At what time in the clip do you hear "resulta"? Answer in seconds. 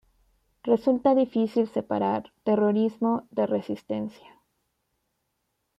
0.63-1.13